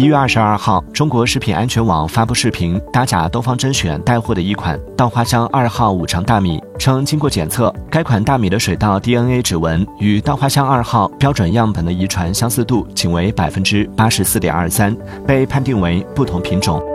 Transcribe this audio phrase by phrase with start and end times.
[0.00, 16.89] 一月二十二号中国食品安全网发布视频打假东方甄选带货的一款稻花香二号五常大米称经过检测该款大米的水稻 dna 指纹与稻花香二号标准样本的遗传相似度仅为百分之八十四点二三被判定为不同品种。